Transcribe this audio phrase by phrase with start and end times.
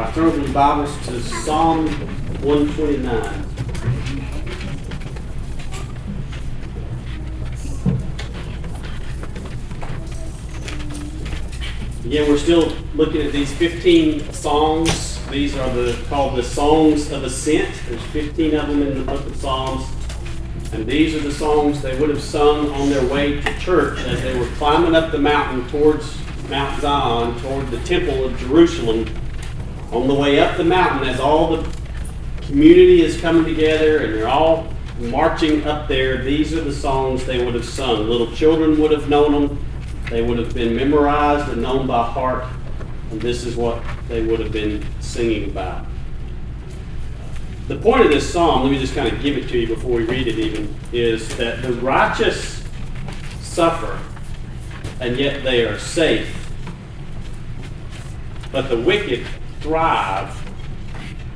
[0.00, 1.86] right, turn over the Bibles to Psalm
[2.42, 3.44] 129.
[12.04, 15.24] Again, we're still looking at these 15 songs.
[15.28, 17.74] These are the called the songs of ascent.
[17.88, 19.86] There's 15 of them in the book of Psalms.
[20.72, 24.22] And these are the songs they would have sung on their way to church as
[24.22, 26.16] they were climbing up the mountain towards
[26.48, 29.06] Mount Zion, toward the temple of Jerusalem.
[29.96, 31.76] On the way up the mountain, as all the
[32.42, 37.42] community is coming together and they're all marching up there, these are the songs they
[37.42, 38.06] would have sung.
[38.06, 39.64] Little children would have known them.
[40.10, 42.44] They would have been memorized and known by heart,
[43.10, 45.86] and this is what they would have been singing about.
[47.68, 49.92] The point of this psalm, let me just kind of give it to you before
[49.92, 52.62] we read it even, is that the righteous
[53.40, 53.98] suffer
[55.00, 56.52] and yet they are safe,
[58.52, 59.26] but the wicked
[59.66, 60.46] thrive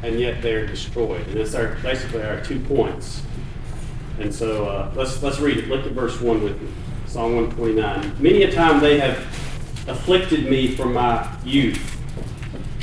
[0.03, 1.27] and yet they're destroyed.
[1.29, 3.23] And that's our, basically our two points.
[4.21, 5.69] And so uh, let's, let's read it.
[5.69, 6.69] Look at verse 1 with me.
[7.07, 8.23] Psalm 129.
[8.23, 9.19] Many a time they have
[9.89, 11.87] afflicted me from my youth.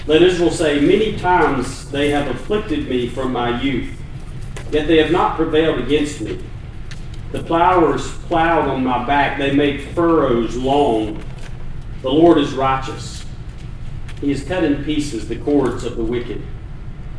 [0.06, 3.90] Let Israel say, Many times they have afflicted me from my youth,
[4.72, 6.44] yet they have not prevailed against me.
[7.32, 11.24] The plowers plowed on my back, they made furrows long.
[12.02, 13.26] The Lord is righteous.
[14.22, 16.42] He has cut in pieces the cords of the wicked.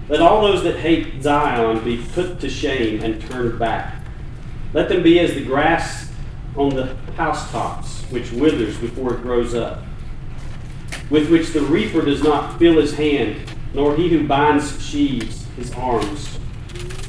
[0.08, 4.02] Let all those that hate Zion be put to shame and turned back.
[4.72, 6.10] Let them be as the grass
[6.56, 9.82] on the housetops, which withers before it grows up,
[11.10, 13.36] with which the reaper does not fill his hand,
[13.74, 16.38] nor he who binds sheaves his arms.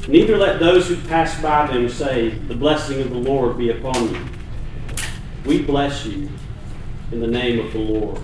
[0.08, 4.14] Neither let those who pass by them say, The blessing of the Lord be upon
[4.14, 4.24] you.
[5.44, 6.28] We bless you
[7.12, 8.20] in the name of the Lord.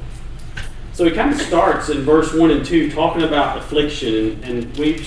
[0.96, 4.76] So he kind of starts in verse 1 and 2 talking about affliction, and, and
[4.78, 5.06] we've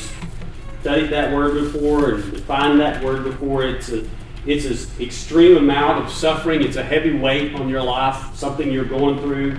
[0.81, 3.63] studied that word before and defined that word before.
[3.63, 4.07] It's a
[4.45, 6.61] it's an extreme amount of suffering.
[6.61, 9.57] It's a heavy weight on your life, something you're going through.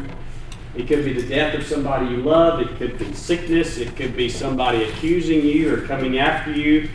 [0.76, 2.60] It could be the death of somebody you love.
[2.60, 3.78] It could be sickness.
[3.78, 6.90] It could be somebody accusing you or coming after you.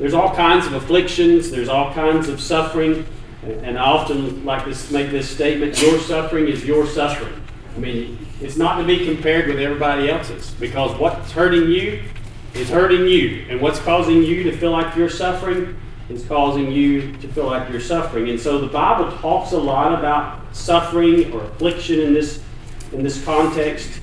[0.00, 1.52] There's all kinds of afflictions.
[1.52, 3.06] There's all kinds of suffering.
[3.44, 7.40] And I often like to make this statement your suffering is your suffering.
[7.76, 12.02] I mean, it's not to be compared with everybody else's because what's hurting you
[12.54, 13.46] is hurting you.
[13.48, 15.76] And what's causing you to feel like you're suffering
[16.08, 18.28] is causing you to feel like you're suffering.
[18.28, 22.42] And so the Bible talks a lot about suffering or affliction in this
[22.92, 24.00] in this context.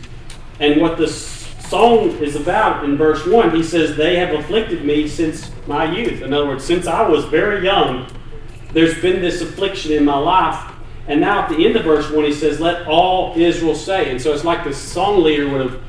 [0.59, 1.27] And what this
[1.67, 6.21] song is about in verse 1, he says, They have afflicted me since my youth.
[6.21, 8.07] In other words, since I was very young,
[8.71, 10.73] there's been this affliction in my life.
[11.07, 14.11] And now at the end of verse 1, he says, Let all Israel say.
[14.11, 15.81] And so it's like the song leader would have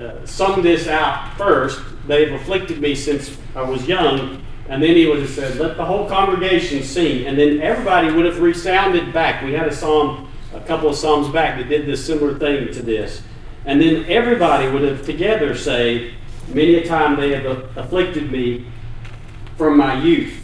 [0.00, 1.80] uh, sung this out first.
[2.06, 4.42] They've afflicted me since I was young.
[4.68, 7.26] And then he would have said, Let the whole congregation sing.
[7.26, 9.44] And then everybody would have resounded back.
[9.44, 12.82] We had a psalm, a couple of psalms back that did this similar thing to
[12.82, 13.22] this.
[13.66, 16.14] And then everybody would have together say,
[16.48, 17.44] Many a time they have
[17.76, 18.66] afflicted me
[19.56, 20.42] from my youth.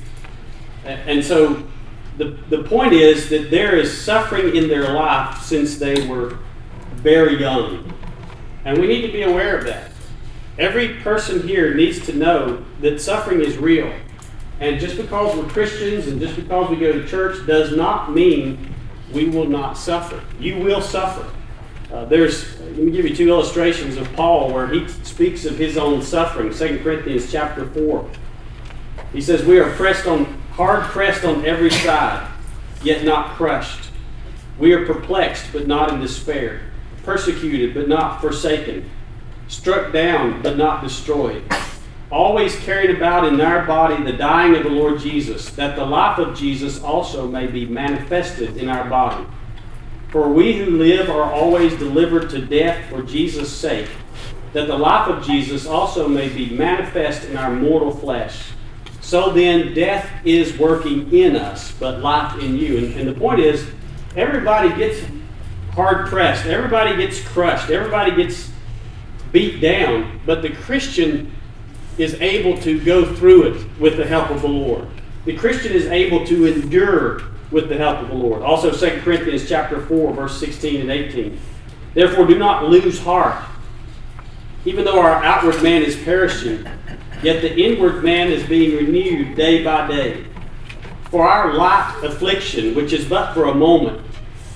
[0.84, 1.64] And so
[2.18, 6.38] the, the point is that there is suffering in their life since they were
[6.96, 7.92] very young.
[8.64, 9.90] And we need to be aware of that.
[10.58, 13.92] Every person here needs to know that suffering is real.
[14.60, 18.72] And just because we're Christians and just because we go to church does not mean
[19.12, 20.22] we will not suffer.
[20.38, 21.28] You will suffer.
[21.92, 25.76] Uh, there's, let me give you two illustrations of Paul where he speaks of his
[25.76, 26.52] own suffering.
[26.52, 28.10] 2 Corinthians chapter 4.
[29.12, 32.30] He says, We are pressed on, hard pressed on every side,
[32.82, 33.90] yet not crushed.
[34.58, 36.60] We are perplexed, but not in despair.
[37.04, 38.88] Persecuted, but not forsaken.
[39.48, 41.44] Struck down, but not destroyed
[42.12, 46.18] always carried about in our body the dying of the Lord Jesus, that the life
[46.18, 49.26] of Jesus also may be manifested in our body.
[50.10, 53.88] For we who live are always delivered to death for Jesus' sake,
[54.52, 58.50] that the life of Jesus also may be manifest in our mortal flesh.
[59.12, 62.78] So then, death is working in us, but life in you.
[62.78, 63.62] And, and the point is,
[64.16, 65.04] everybody gets
[65.72, 68.50] hard pressed, everybody gets crushed, everybody gets
[69.30, 71.30] beat down, but the Christian
[71.98, 74.88] is able to go through it with the help of the Lord.
[75.26, 77.20] The Christian is able to endure
[77.50, 78.40] with the help of the Lord.
[78.40, 81.38] Also 2 Corinthians chapter 4 verse 16 and 18.
[81.92, 83.44] Therefore do not lose heart.
[84.64, 86.66] Even though our outward man is perishing,
[87.22, 90.24] yet the inward man is being renewed day by day.
[91.10, 94.04] For our light affliction, which is but for a moment,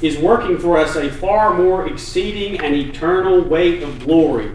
[0.03, 4.55] is working for us a far more exceeding and eternal weight of glory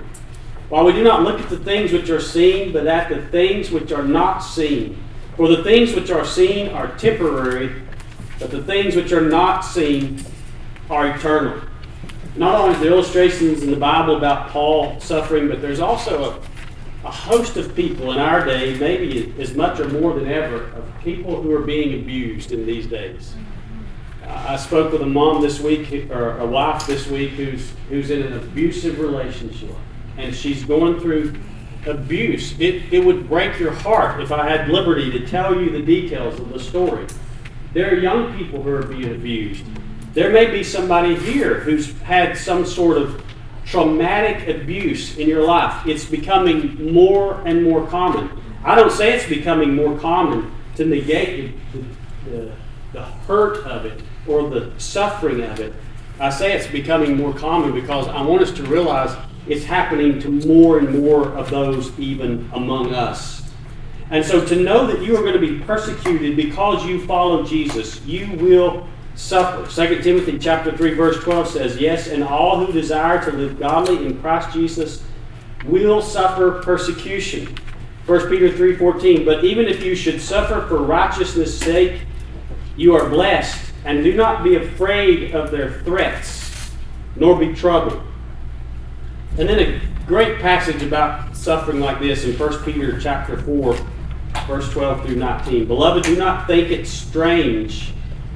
[0.69, 3.71] While we do not look at the things which are seen, but at the things
[3.71, 5.03] which are not seen.
[5.35, 7.81] For the things which are seen are temporary,
[8.39, 10.23] but the things which are not seen
[10.89, 11.61] are eternal.
[12.35, 16.39] Not only is there illustrations in the Bible about Paul suffering, but there's also a,
[17.03, 20.85] a host of people in our day, maybe as much or more than ever, of
[21.03, 23.35] people who are being abused in these days.
[24.23, 28.11] Uh, I spoke with a mom this week, or a wife this week, who's who's
[28.11, 29.75] in an abusive relationship,
[30.17, 31.33] and she's going through
[31.87, 32.59] abuse.
[32.59, 36.39] It, it would break your heart if I had liberty to tell you the details
[36.39, 37.07] of the story.
[37.73, 39.65] There are young people who are being abused.
[40.13, 43.20] There may be somebody here who's had some sort of
[43.65, 45.85] traumatic abuse in your life.
[45.87, 48.29] It's becoming more and more common.
[48.63, 52.51] I don't say it's becoming more common to negate the, the,
[52.93, 55.73] the hurt of it or the suffering of it.
[56.19, 59.15] I say it's becoming more common because I want us to realize
[59.47, 63.49] it's happening to more and more of those even among us.
[64.11, 68.05] And so to know that you are going to be persecuted because you follow Jesus,
[68.05, 69.69] you will suffer.
[69.69, 74.05] 2 Timothy chapter 3 verse 12 says, "Yes, and all who desire to live godly
[74.05, 75.03] in Christ Jesus
[75.65, 77.47] will suffer persecution."
[78.05, 82.01] 1 Peter 3:14, "But even if you should suffer for righteousness' sake,
[82.75, 86.71] you are blessed, and do not be afraid of their threats,
[87.15, 88.01] nor be troubled."
[89.37, 93.75] And then a great passage about suffering like this in 1 Peter chapter 4,
[94.47, 95.65] verse 12 through 19.
[95.65, 97.93] Beloved, do not think it strange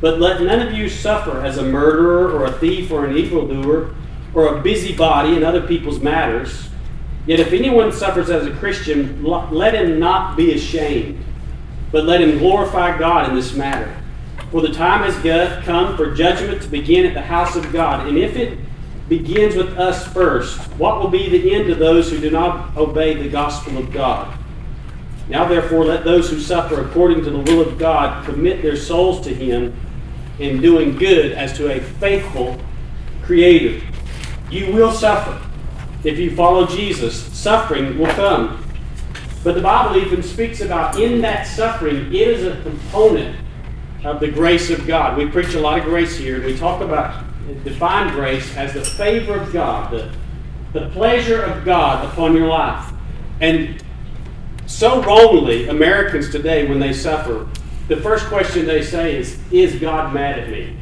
[0.00, 3.94] But let none of you suffer as a murderer or a thief or an evildoer
[4.34, 6.68] or a busybody in other people's matters.
[7.26, 11.22] Yet if anyone suffers as a Christian, let him not be ashamed,
[11.92, 13.94] but let him glorify God in this matter.
[14.50, 18.08] For the time has come for judgment to begin at the house of God.
[18.08, 18.58] And if it
[19.10, 20.56] begins with us first.
[20.78, 24.38] What will be the end of those who do not obey the gospel of God?
[25.28, 29.20] Now, therefore, let those who suffer according to the will of God commit their souls
[29.22, 29.76] to Him
[30.40, 32.60] in doing good as to a faithful
[33.22, 33.86] Creator.
[34.50, 35.40] You will suffer.
[36.02, 38.64] If you follow Jesus, suffering will come.
[39.44, 43.36] But the Bible even speaks about in that suffering, it is a component
[44.04, 45.16] of the grace of God.
[45.16, 47.24] We preach a lot of grace here, we talk about
[47.64, 50.12] define grace as the favor of God, the,
[50.72, 52.92] the pleasure of God upon your life.
[53.40, 53.82] And
[54.66, 57.48] so wrongly, Americans today, when they suffer,
[57.90, 60.76] the first question they say is, Is God mad at me?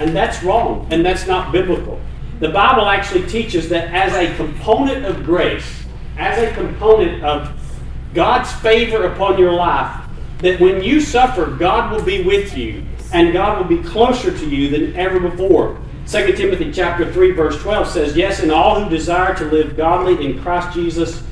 [0.00, 2.00] And that's wrong, and that's not biblical.
[2.40, 5.84] The Bible actually teaches that as a component of grace,
[6.18, 7.52] as a component of
[8.14, 10.04] God's favor upon your life,
[10.38, 14.48] that when you suffer, God will be with you and God will be closer to
[14.48, 15.78] you than ever before.
[16.08, 20.24] 2 Timothy chapter 3 verse 12 says, "Yes, and all who desire to live godly
[20.24, 21.22] in Christ Jesus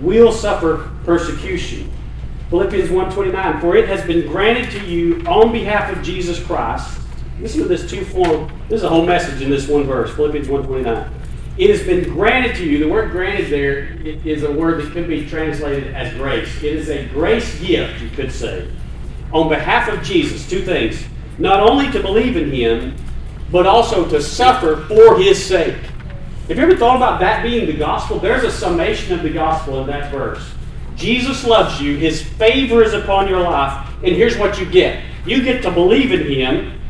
[0.00, 1.90] will suffer persecution."
[2.52, 6.86] Philippians 1:29, "For it has been granted to you on behalf of Jesus Christ."
[7.40, 8.46] Listen to this two form.
[8.68, 11.06] This is a whole message in this one verse, Philippians 1:29.
[11.56, 12.78] It has been granted to you.
[12.78, 13.88] The word granted there
[14.26, 16.62] is a word that could be translated as grace.
[16.62, 18.64] It is a grace gift, you could say.
[19.32, 21.02] On behalf of Jesus, two things.
[21.38, 22.92] Not only to believe in him,
[23.50, 25.76] but also to suffer for his sake.
[26.48, 28.18] Have you ever thought about that being the gospel?
[28.18, 30.42] There's a summation of the gospel in that verse.
[31.02, 35.42] Jesus loves you, his favor is upon your life, and here's what you get you
[35.42, 36.80] get to believe in him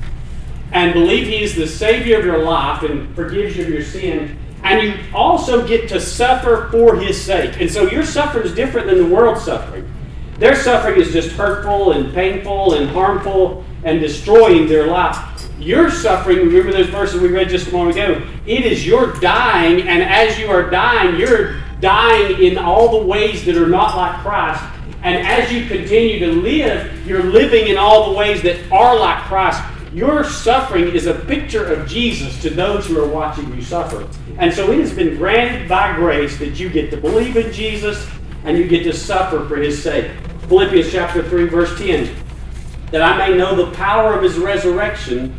[0.73, 4.39] and believe he is the Savior of your life and forgives you of your sin.
[4.63, 7.61] And you also get to suffer for his sake.
[7.61, 9.91] And so your suffering is different than the world's suffering.
[10.39, 15.19] Their suffering is just hurtful and painful and harmful and destroying their life.
[15.59, 19.87] Your suffering, remember those verses we read just a moment ago, it is your dying,
[19.87, 24.23] and as you are dying, you're dying in all the ways that are not like
[24.23, 24.63] Christ.
[25.03, 29.25] And as you continue to live, you're living in all the ways that are like
[29.25, 29.61] Christ.
[29.93, 34.09] Your suffering is a picture of Jesus to those who are watching you suffer.
[34.39, 38.09] And so it has been granted by grace that you get to believe in Jesus
[38.45, 40.11] and you get to suffer for his sake.
[40.49, 42.15] Philippians chapter 3, verse 10
[42.93, 45.35] that I may know the power of his resurrection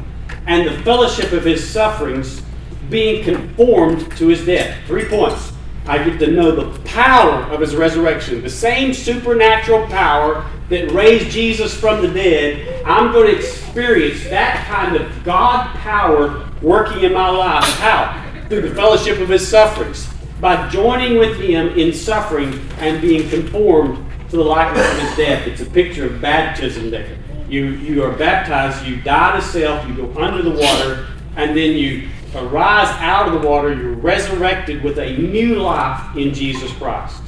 [0.48, 2.42] and the fellowship of his sufferings,
[2.90, 4.76] being conformed to his death.
[4.88, 5.53] Three points.
[5.86, 8.42] I get to know the power of his resurrection.
[8.42, 14.66] The same supernatural power that raised Jesus from the dead, I'm going to experience that
[14.66, 17.66] kind of God power working in my life.
[17.80, 18.48] How?
[18.48, 20.08] Through the fellowship of his sufferings.
[20.40, 25.48] By joining with him in suffering and being conformed to the likeness of his death.
[25.48, 27.18] It's a picture of baptism there.
[27.50, 31.78] You, you are baptized, you die to self, you go under the water, and then
[31.78, 37.22] you arise out of the water, you're resurrected with a new life in Jesus Christ.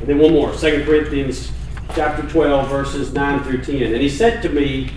[0.00, 1.52] And then one more, 2 Corinthians
[1.94, 3.92] chapter 12, verses 9 through 10.
[3.92, 4.90] And he said to me,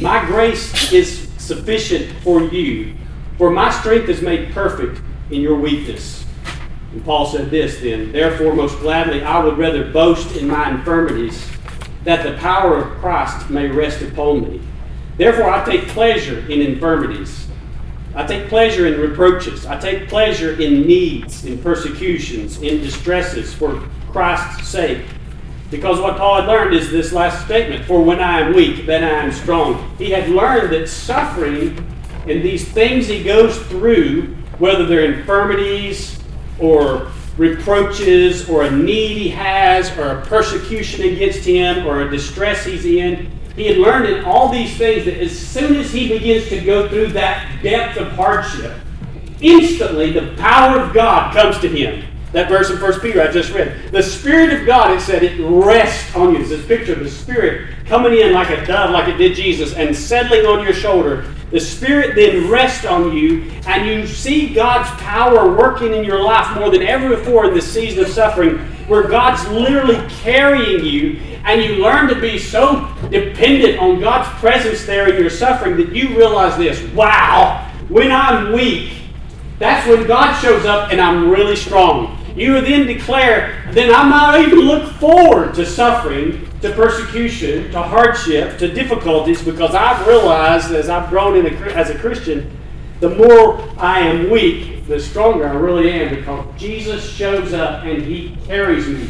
[0.00, 2.94] My grace is sufficient for you,
[3.38, 6.24] for my strength is made perfect in your weakness.
[6.92, 11.46] And Paul said this then, Therefore, most gladly, I would rather boast in my infirmities,
[12.04, 14.60] that the power of Christ may rest upon me.
[15.16, 17.47] Therefore, I take pleasure in infirmities
[18.14, 19.66] I take pleasure in reproaches.
[19.66, 25.04] I take pleasure in needs, in persecutions, in distresses for Christ's sake.
[25.70, 29.04] Because what Paul had learned is this last statement For when I am weak, then
[29.04, 29.94] I am strong.
[29.98, 31.76] He had learned that suffering
[32.26, 36.18] and these things he goes through, whether they're infirmities
[36.58, 42.64] or reproaches or a need he has or a persecution against him or a distress
[42.64, 46.48] he's in, he had learned in all these things that as soon as he begins
[46.48, 48.72] to go through that depth of hardship,
[49.40, 52.04] instantly the power of God comes to him.
[52.32, 53.90] That verse in 1 Peter I just read.
[53.90, 56.40] The Spirit of God, it said, it rests on you.
[56.40, 59.74] It's this picture of the Spirit coming in like a dove, like it did Jesus,
[59.74, 61.24] and settling on your shoulder.
[61.50, 66.54] The Spirit then rests on you, and you see God's power working in your life
[66.54, 68.58] more than ever before in this season of suffering,
[68.88, 74.84] where God's literally carrying you and you learn to be so dependent on God's presence
[74.84, 78.92] there in your suffering that you realize this wow, when I'm weak,
[79.58, 82.18] that's when God shows up and I'm really strong.
[82.36, 88.58] You then declare, then I might even look forward to suffering, to persecution, to hardship,
[88.58, 92.56] to difficulties, because I've realized as I've grown in a, as a Christian,
[93.00, 98.02] the more I am weak, the stronger I really am, because Jesus shows up and
[98.02, 99.08] He carries me.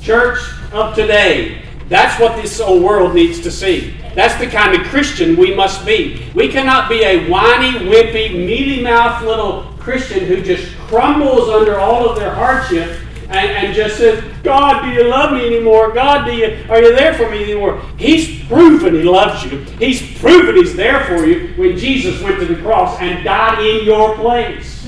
[0.00, 0.38] Church
[0.72, 3.94] of today, that's what this old world needs to see.
[4.14, 6.26] That's the kind of Christian we must be.
[6.34, 12.08] We cannot be a whiny, wimpy, mealy mouthed little Christian who just crumbles under all
[12.08, 15.92] of their hardship and, and just says, God, do you love me anymore?
[15.92, 17.82] God, do you are you there for me anymore?
[17.98, 19.58] He's proven he loves you.
[19.78, 23.84] He's proven he's there for you when Jesus went to the cross and died in
[23.84, 24.78] your place.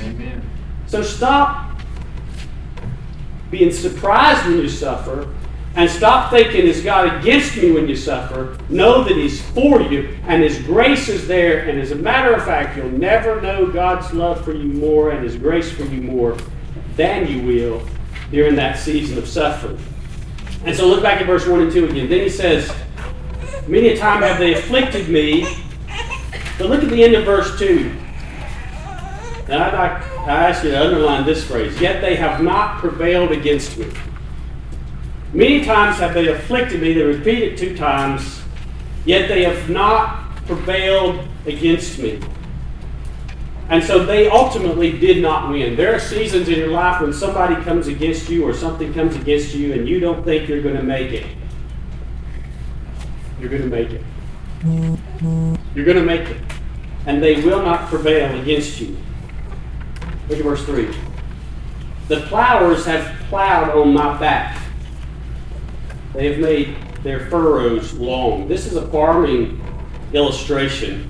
[0.90, 1.70] So stop
[3.48, 5.32] being surprised when you suffer
[5.76, 8.58] and stop thinking, is God against me when you suffer?
[8.68, 11.68] Know that He's for you, and His grace is there.
[11.68, 15.22] And as a matter of fact, you'll never know God's love for you more and
[15.22, 16.36] His grace for you more
[16.96, 17.86] than you will
[18.32, 19.78] during that season of suffering.
[20.64, 22.08] And so look back at verse 1 and 2 again.
[22.08, 22.68] Then He says,
[23.68, 25.56] Many a time have they afflicted me.
[26.58, 27.96] But look at the end of verse 2.
[29.50, 31.80] Now I'd like, I ask you to underline this phrase.
[31.80, 33.90] Yet they have not prevailed against me.
[35.32, 38.42] Many times have they afflicted me, they repeat it two times,
[39.04, 42.20] yet they have not prevailed against me.
[43.70, 45.74] And so they ultimately did not win.
[45.74, 49.54] There are seasons in your life when somebody comes against you or something comes against
[49.54, 51.26] you and you don't think you're going to make it.
[53.40, 54.02] You're going to make it.
[55.74, 56.40] You're going to make it.
[57.06, 58.96] And they will not prevail against you.
[60.30, 60.94] Look at verse 3.
[62.08, 64.60] The plowers have plowed on my back
[66.14, 68.48] they have made their furrows long.
[68.48, 69.60] This is a farming
[70.12, 71.08] illustration.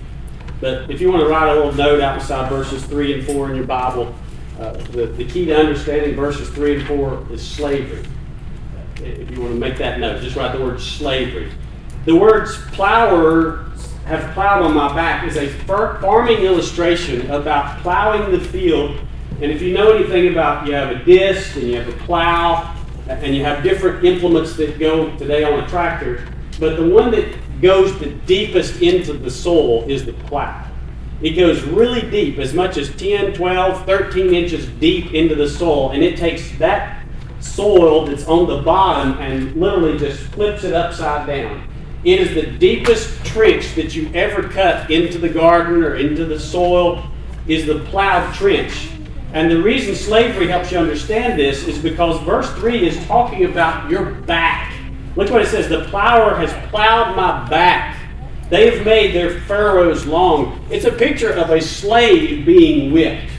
[0.61, 3.57] But if you want to write a little note outside verses 3 and 4 in
[3.57, 4.15] your Bible,
[4.59, 8.05] uh, the, the key to understanding verses 3 and 4 is slavery.
[8.97, 11.51] If you want to make that note, just write the word slavery.
[12.05, 13.67] The words plowers
[14.05, 18.99] have plowed on my back is a farming illustration about plowing the field.
[19.43, 22.77] And if you know anything about, you have a disc and you have a plow,
[23.09, 26.27] and you have different implements that go today on a tractor,
[26.59, 30.67] but the one that goes the deepest into the soil is the plow.
[31.23, 35.91] It goes really deep, as much as 10, 12, 13 inches deep into the soil,
[35.91, 37.05] and it takes that
[37.41, 41.67] soil that's on the bottom and literally just flips it upside down.
[42.05, 46.39] It is the deepest trench that you ever cut into the garden or into the
[46.39, 47.05] soil
[47.47, 48.91] is the plowed trench.
[49.33, 53.89] And the reason slavery helps you understand this is because verse 3 is talking about
[53.89, 54.75] your back.
[55.15, 57.97] Look what it says the plower has plowed my back.
[58.49, 60.65] They've made their furrows long.
[60.71, 63.31] It's a picture of a slave being whipped.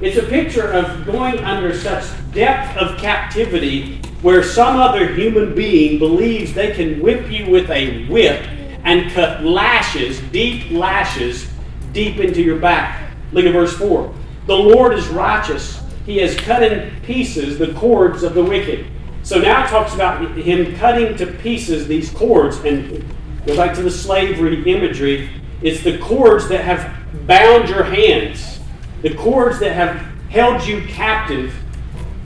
[0.00, 5.98] It's a picture of going under such depth of captivity where some other human being
[5.98, 8.40] believes they can whip you with a whip
[8.84, 11.48] and cut lashes, deep lashes,
[11.92, 13.12] deep into your back.
[13.32, 14.14] Look at verse 4.
[14.46, 15.80] The Lord is righteous.
[16.04, 18.86] He has cut in pieces the cords of the wicked.
[19.22, 22.58] So now it talks about him cutting to pieces these cords.
[22.58, 23.04] And
[23.46, 25.30] go back to the slavery imagery.
[25.62, 26.92] It's the cords that have
[27.26, 28.60] bound your hands,
[29.00, 29.96] the cords that have
[30.28, 31.54] held you captive.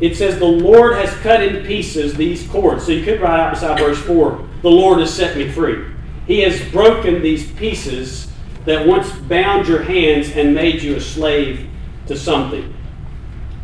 [0.00, 2.84] It says, The Lord has cut in pieces these cords.
[2.84, 5.84] So you could write out beside verse 4 The Lord has set me free.
[6.26, 8.30] He has broken these pieces
[8.64, 11.67] that once bound your hands and made you a slave
[12.08, 12.74] to something.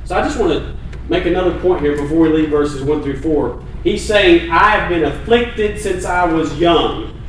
[0.05, 0.77] So I just want to
[1.09, 3.63] make another point here before we leave verses 1 through 4.
[3.83, 7.21] He's saying, I have been afflicted since I was young.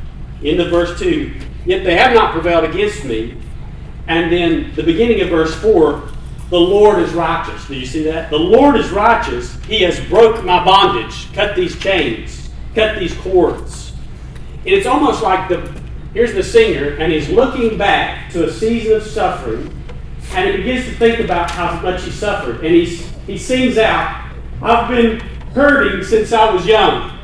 [0.42, 3.36] In the verse 2, yet they have not prevailed against me.
[4.06, 6.08] And then the beginning of verse 4,
[6.50, 7.66] the Lord is righteous.
[7.66, 8.30] Do you see that?
[8.30, 9.56] The Lord is righteous.
[9.64, 13.92] He has broke my bondage, cut these chains, cut these cords.
[14.58, 15.74] And it's almost like the
[16.12, 19.75] here's the singer, and he's looking back to a season of suffering,
[20.36, 22.56] and he begins to think about how much he suffered.
[22.56, 24.30] And he's, he sings out,
[24.62, 25.20] I've been
[25.54, 27.18] hurting since I was young.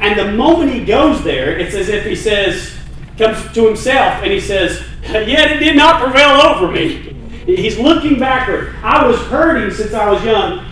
[0.00, 2.74] And the moment he goes there, it's as if he says,
[3.16, 7.14] comes to himself, and he says, Yet it did not prevail over me.
[7.46, 8.74] He's looking backward.
[8.82, 10.64] I was hurting since I was young.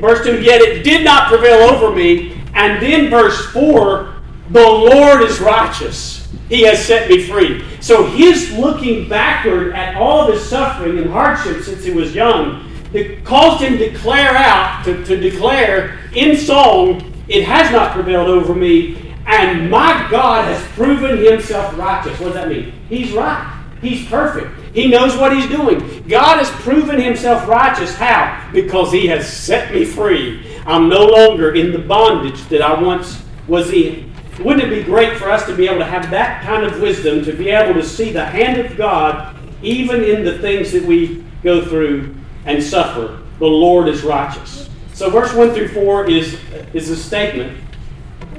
[0.00, 2.40] Verse 2, yet it did not prevail over me.
[2.54, 4.14] And then verse 4,
[4.50, 6.17] the Lord is righteous.
[6.48, 7.64] He has set me free.
[7.80, 13.24] So his looking backward at all his suffering and hardship since he was young, it
[13.24, 18.54] caused him to declare out, to, to declare in song, it has not prevailed over
[18.54, 22.18] me, and my God has proven himself righteous.
[22.18, 22.72] What does that mean?
[22.88, 23.54] He's right.
[23.82, 24.58] He's perfect.
[24.74, 25.78] He knows what he's doing.
[26.08, 27.94] God has proven himself righteous.
[27.94, 28.48] How?
[28.52, 30.58] Because he has set me free.
[30.66, 34.07] I'm no longer in the bondage that I once was in.
[34.38, 37.24] Wouldn't it be great for us to be able to have that kind of wisdom,
[37.24, 41.24] to be able to see the hand of God even in the things that we
[41.42, 43.20] go through and suffer?
[43.40, 44.68] The Lord is righteous.
[44.94, 46.38] So, verse 1 through 4 is,
[46.72, 47.56] is a statement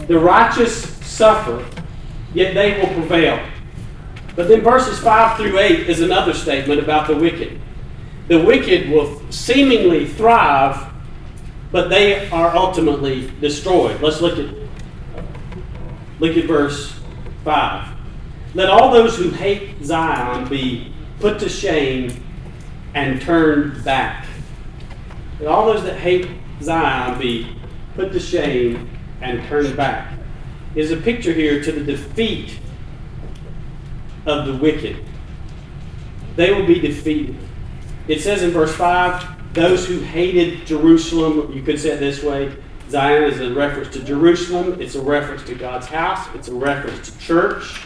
[0.07, 1.63] the righteous suffer,
[2.33, 3.39] yet they will prevail.
[4.35, 7.61] But then verses 5 through 8 is another statement about the wicked.
[8.27, 10.91] The wicked will seemingly thrive,
[11.71, 14.01] but they are ultimately destroyed.
[14.01, 14.58] Let's look at
[16.19, 16.99] look at verse
[17.43, 17.95] 5.
[18.53, 22.23] Let all those who hate Zion be put to shame
[22.93, 24.25] and turned back.
[25.39, 26.29] Let all those that hate
[26.61, 27.55] Zion be
[27.95, 28.89] put to shame
[29.21, 30.13] and turned back.
[30.75, 32.59] Is a picture here to the defeat
[34.25, 35.03] of the wicked.
[36.35, 37.35] They will be defeated.
[38.07, 42.55] It says in verse 5 those who hated Jerusalem, you could say it this way
[42.89, 47.11] Zion is a reference to Jerusalem, it's a reference to God's house, it's a reference
[47.11, 47.83] to church.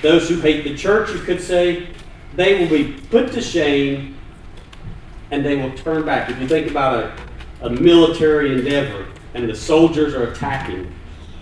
[0.00, 1.88] Those who hate the church, you could say,
[2.34, 4.16] they will be put to shame
[5.30, 6.30] and they will turn back.
[6.30, 7.04] If you think about
[7.60, 10.90] a, a military endeavor and the soldiers are attacking,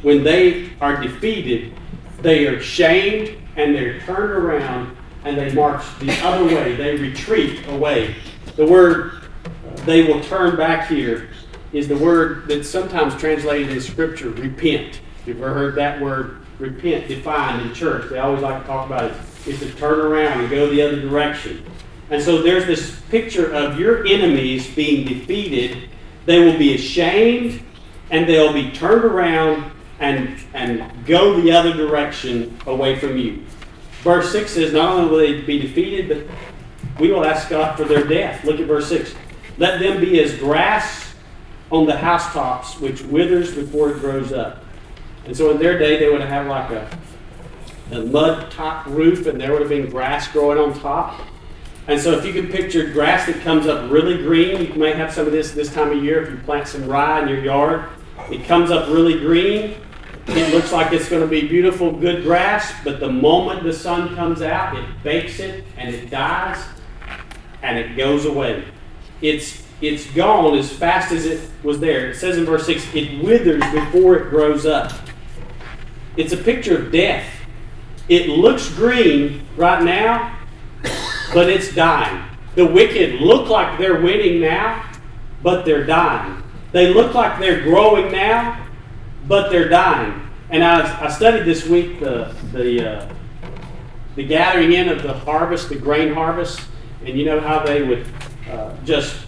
[0.03, 1.75] when they are defeated,
[2.23, 6.75] they are shamed and they're turned around and they march the other way.
[6.75, 8.17] They retreat away.
[8.57, 9.13] The word
[9.45, 11.29] uh, they will turn back here
[11.73, 15.01] is the word that's sometimes translated in Scripture, repent.
[15.25, 18.09] You've ever heard that word repent defined in church?
[18.11, 19.17] They always like to talk about it.
[19.47, 21.65] It's to turn around and go the other direction.
[22.11, 25.91] And so there's this picture of your enemies being defeated.
[26.25, 27.63] They will be ashamed
[28.11, 33.45] and they'll be turned around and, and go the other direction away from you.
[34.03, 37.85] Verse 6 says, Not only will they be defeated, but we will ask God for
[37.85, 38.45] their death.
[38.45, 39.15] Look at verse 6.
[39.59, 41.06] Let them be as grass
[41.71, 44.65] on the housetops, which withers before it grows up.
[45.25, 46.89] And so in their day, they would have like a,
[47.93, 51.21] a mud top roof, and there would have been grass growing on top.
[51.89, 55.13] And so if you can picture grass that comes up really green, you may have
[55.13, 57.89] some of this this time of year if you plant some rye in your yard.
[58.31, 59.77] It comes up really green,
[60.29, 64.17] it looks like it's going to be beautiful, good grass, but the moment the sun
[64.17, 66.65] comes out, it bakes it and it dies
[67.63, 68.65] and it goes away.
[69.23, 72.11] It's it's gone as fast as it was there.
[72.11, 74.93] It says in verse 6, it withers before it grows up.
[76.17, 77.27] It's a picture of death.
[78.09, 80.39] It looks green right now,
[81.35, 82.25] but it's dying.
[82.55, 84.91] The wicked look like they're winning now,
[85.43, 86.43] but they're dying.
[86.73, 88.67] They look like they're growing now,
[89.29, 90.23] but they're dying.
[90.49, 93.15] And I, I studied this week the the uh,
[94.15, 96.61] the gathering in of the harvest, the grain harvest,
[97.05, 98.07] and you know how they would
[98.51, 99.26] uh, just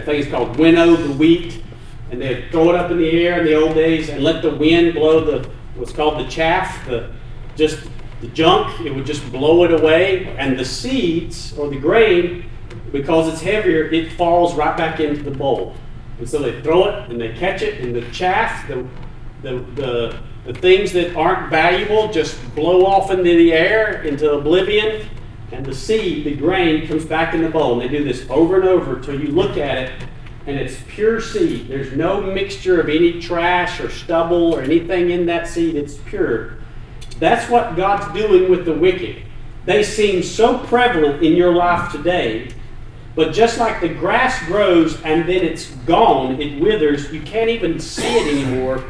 [0.00, 1.62] Think it's called winnow the wheat,
[2.10, 4.54] and they'd throw it up in the air in the old days and let the
[4.54, 7.12] wind blow the what's called the chaff, the
[7.56, 7.78] just
[8.20, 8.80] the junk.
[8.80, 12.50] It would just blow it away, and the seeds or the grain,
[12.90, 15.74] because it's heavier, it falls right back into the bowl.
[16.18, 18.86] And so they throw it and they catch it, and the chaff, the
[19.42, 25.08] the the the things that aren't valuable just blow off into the air, into oblivion,
[25.52, 27.80] and the seed, the grain, comes back in the bowl.
[27.80, 29.92] And they do this over and over until you look at it
[30.46, 31.68] and it's pure seed.
[31.68, 35.76] There's no mixture of any trash or stubble or anything in that seed.
[35.76, 36.56] It's pure.
[37.18, 39.22] That's what God's doing with the wicked.
[39.64, 42.52] They seem so prevalent in your life today,
[43.14, 47.78] but just like the grass grows and then it's gone, it withers, you can't even
[47.78, 48.82] see it anymore.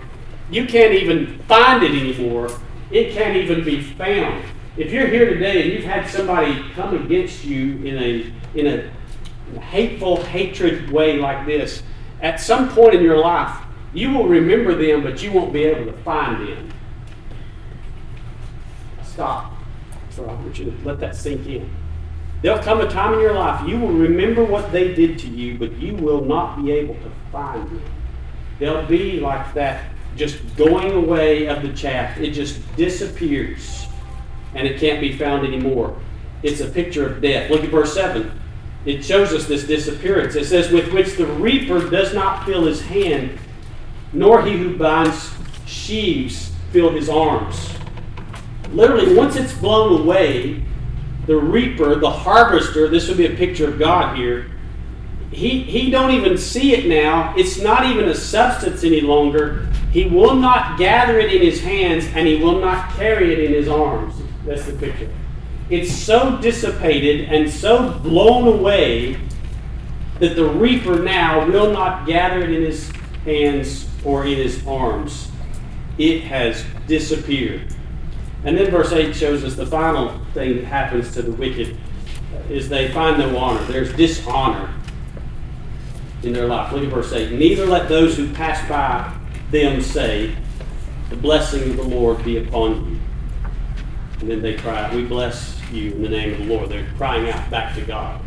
[0.50, 2.50] You can't even find it anymore.
[2.90, 4.44] It can't even be found.
[4.76, 9.60] If you're here today and you've had somebody come against you in a in a
[9.60, 11.82] hateful hatred way like this,
[12.22, 15.84] at some point in your life, you will remember them, but you won't be able
[15.92, 16.72] to find them.
[19.04, 19.52] Stop.
[20.10, 21.70] So I want you to let that sink in.
[22.42, 25.58] There'll come a time in your life you will remember what they did to you,
[25.58, 27.82] but you will not be able to find them.
[28.58, 29.84] They'll be like that,
[30.16, 32.18] just going away of the chaff.
[32.18, 33.81] It just disappears,
[34.54, 36.00] and it can't be found anymore.
[36.42, 37.50] It's a picture of death.
[37.50, 38.40] Look at verse 7
[38.84, 40.34] it shows us this disappearance.
[40.34, 43.38] It says, with which the reaper does not fill his hand,
[44.12, 45.32] nor he who binds
[45.66, 47.70] sheaves fill his arms.
[48.72, 50.64] Literally, once it's blown away,
[51.26, 54.50] the reaper, the harvester, this would be a picture of God here,
[55.30, 57.34] he, he don't even see it now.
[57.36, 59.66] It's not even a substance any longer.
[59.90, 63.52] He will not gather it in his hands, and he will not carry it in
[63.52, 64.21] his arms.
[64.44, 65.10] That's the picture
[65.72, 69.16] it's so dissipated and so blown away
[70.18, 72.90] that the reaper now will not gather it in his
[73.24, 75.30] hands or in his arms.
[75.96, 77.74] It has disappeared.
[78.44, 81.76] And then verse 8 shows us the final thing that happens to the wicked
[82.34, 83.62] uh, is they find no honor.
[83.64, 84.74] There's dishonor
[86.22, 86.72] in their life.
[86.72, 87.32] Look at verse 8.
[87.32, 89.16] Neither let those who pass by
[89.50, 90.36] them say,
[91.08, 93.01] The blessing of the Lord be upon you.
[94.22, 96.68] And then they cry, We bless you in the name of the Lord.
[96.68, 98.22] They're crying out back to God.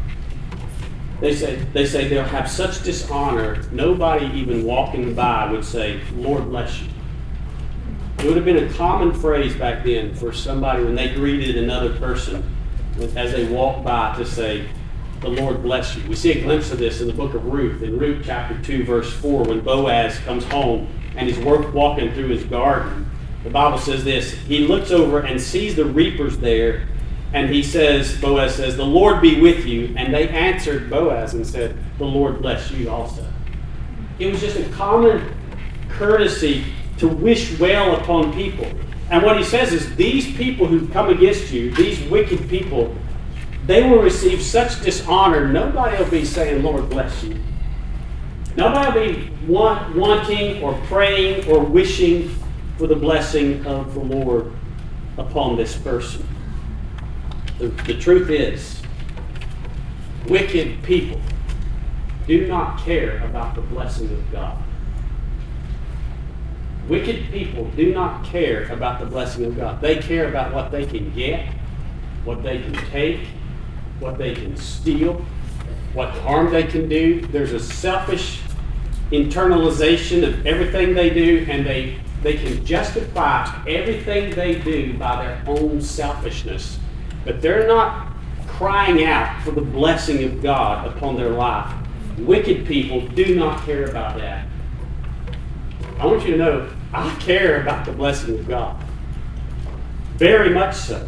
[1.21, 6.49] They say, they say they'll have such dishonor, nobody even walking by would say, Lord
[6.49, 6.89] bless you.
[8.19, 11.97] It would have been a common phrase back then for somebody when they greeted another
[11.97, 12.43] person
[13.15, 14.67] as they walked by to say,
[15.21, 16.05] The Lord bless you.
[16.10, 18.84] We see a glimpse of this in the book of Ruth, in Ruth chapter 2,
[18.84, 23.10] verse 4, when Boaz comes home and he's walking through his garden
[23.45, 26.88] the Bible says this He looks over and sees the reapers there,
[27.31, 29.93] and he says, Boaz says, The Lord be with you.
[29.95, 33.25] And they answered Boaz and said, The Lord bless you also.
[34.17, 35.31] It was just a common
[35.89, 36.65] courtesy
[36.97, 38.67] to wish well upon people.
[39.12, 42.95] And what he says is, These people who've come against you, these wicked people,
[43.67, 47.39] they will receive such dishonor, nobody will be saying, Lord bless you.
[48.58, 52.36] Nobody will be want, wanting or praying or wishing
[52.77, 54.51] for the blessing of the Lord
[55.17, 56.27] upon this person.
[57.57, 58.81] The, the truth is,
[60.27, 61.21] wicked people
[62.27, 64.61] do not care about the blessing of God.
[66.88, 69.81] Wicked people do not care about the blessing of God.
[69.81, 71.47] They care about what they can get,
[72.23, 73.21] what they can take,
[73.99, 75.25] what they can steal,
[75.93, 77.21] what harm they can do.
[77.27, 78.41] There's a selfish
[79.11, 85.43] internalization of everything they do, and they they can justify everything they do by their
[85.45, 86.79] own selfishness,
[87.23, 88.13] but they're not
[88.47, 91.71] crying out for the blessing of God upon their life.
[92.17, 94.47] Wicked people do not care about that.
[95.99, 98.83] I want you to know I care about the blessing of God.
[100.15, 101.07] Very much so.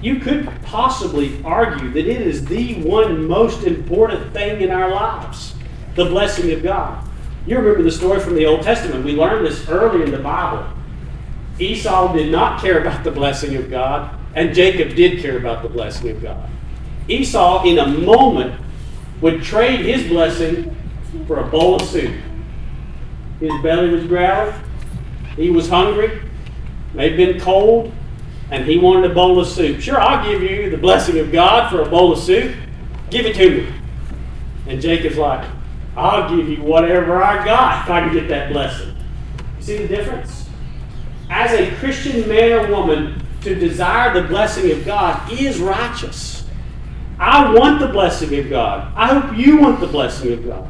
[0.00, 5.56] You could possibly argue that it is the one most important thing in our lives
[5.96, 7.09] the blessing of God.
[7.46, 9.04] You remember the story from the Old Testament.
[9.04, 10.66] We learned this early in the Bible.
[11.58, 15.68] Esau did not care about the blessing of God, and Jacob did care about the
[15.68, 16.48] blessing of God.
[17.08, 18.60] Esau, in a moment,
[19.20, 20.74] would trade his blessing
[21.26, 22.14] for a bowl of soup.
[23.40, 24.54] His belly was growling,
[25.36, 26.20] he was hungry,
[26.96, 27.92] have been cold,
[28.50, 29.80] and he wanted a bowl of soup.
[29.80, 32.54] Sure, I'll give you the blessing of God for a bowl of soup.
[33.10, 33.74] Give it to me.
[34.66, 35.48] And Jacob's like,
[36.00, 38.96] I'll give you whatever I got if I can get that blessing.
[39.58, 40.48] You see the difference?
[41.28, 46.46] As a Christian man or woman, to desire the blessing of God is righteous.
[47.18, 48.92] I want the blessing of God.
[48.96, 50.68] I hope you want the blessing of God.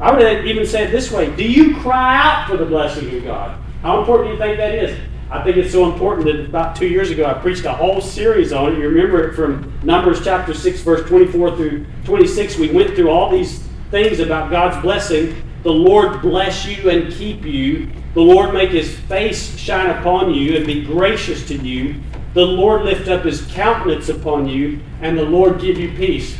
[0.00, 3.24] I would even say it this way Do you cry out for the blessing of
[3.24, 3.60] God?
[3.82, 4.98] How important do you think that is?
[5.30, 8.52] I think it's so important that about two years ago I preached a whole series
[8.52, 8.78] on it.
[8.78, 12.58] You remember it from Numbers chapter 6, verse 24 through 26.
[12.58, 15.42] We went through all these things about God's blessing.
[15.62, 17.90] The Lord bless you and keep you.
[18.14, 22.00] The Lord make his face shine upon you and be gracious to you.
[22.34, 26.36] The Lord lift up his countenance upon you, and the Lord give you peace.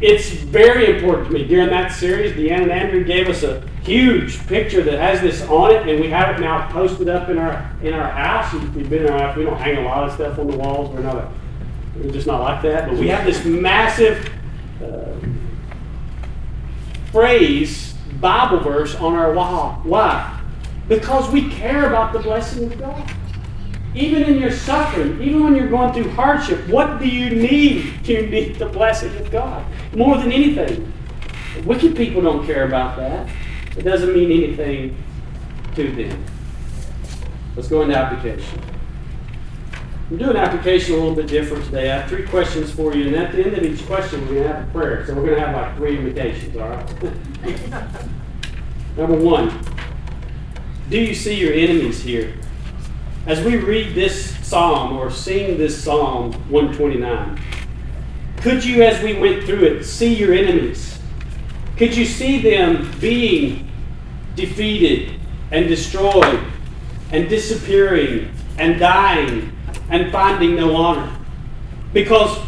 [0.00, 1.44] It's very important to me.
[1.44, 5.72] During that series, Deanna and Andrew gave us a huge picture that has this on
[5.72, 8.52] it, and we have it now posted up in our in our house.
[8.52, 9.36] We've been in our house.
[9.36, 10.90] We don't hang a lot of stuff on the walls.
[10.90, 11.16] We're not.
[11.16, 11.32] A,
[11.96, 12.88] we're just not like that.
[12.88, 14.30] But we have this massive
[14.82, 15.14] uh,
[17.14, 19.80] phrase, Bible verse on our wall.
[19.84, 20.42] Why?
[20.88, 23.08] Because we care about the blessing of God.
[23.94, 28.04] Even in your suffering, even when you're going through hardship, what do you need?
[28.08, 30.92] You need the blessing of God more than anything.
[31.64, 33.30] Wicked people don't care about that.
[33.76, 34.96] It doesn't mean anything
[35.76, 36.24] to them.
[37.54, 38.60] Let's go into application.
[40.10, 41.90] I'm doing application a little bit different today.
[41.90, 44.48] I have three questions for you, and at the end of each question, we're going
[44.48, 45.06] to have a prayer.
[45.06, 47.96] So we're going to have like three invitations, all right?
[48.98, 49.64] Number one,
[50.90, 52.34] do you see your enemies here?
[53.26, 57.40] As we read this psalm or sing this psalm 129,
[58.36, 60.98] could you, as we went through it, see your enemies?
[61.78, 63.70] Could you see them being
[64.36, 65.18] defeated
[65.50, 66.44] and destroyed
[67.10, 69.53] and disappearing and dying
[69.90, 71.14] and finding no honor?
[71.92, 72.38] Because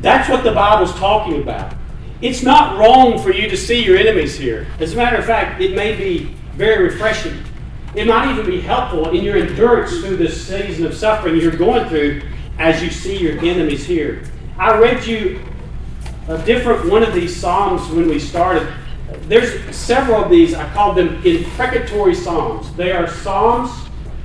[0.00, 1.74] that's what the Bible's talking about.
[2.22, 4.66] It's not wrong for you to see your enemies here.
[4.80, 7.44] As a matter of fact, it may be very refreshing.
[7.94, 11.88] It might even be helpful in your endurance through this season of suffering you're going
[11.88, 12.22] through
[12.58, 14.24] as you see your enemies here.
[14.58, 15.40] I read you
[16.28, 18.72] a different one of these Psalms when we started.
[19.22, 22.74] There's several of these, I call them imprecatory Psalms.
[22.74, 23.70] They are Psalms